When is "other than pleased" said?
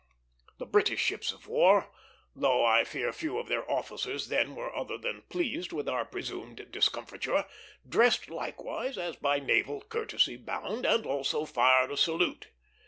4.75-5.71